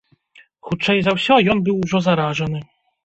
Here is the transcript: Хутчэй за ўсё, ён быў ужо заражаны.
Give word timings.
Хутчэй 0.69 0.99
за 1.07 1.11
ўсё, 1.17 1.37
ён 1.55 1.61
быў 1.67 1.75
ужо 1.85 1.97
заражаны. 2.07 2.59